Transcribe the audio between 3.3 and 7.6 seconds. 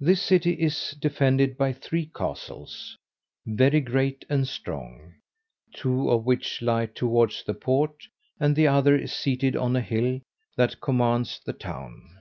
very great and strong, two of which lie towards the